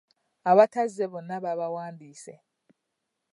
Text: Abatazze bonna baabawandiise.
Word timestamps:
Abatazze 0.51 1.03
bonna 1.11 1.35
baabawandiise. 1.43 2.33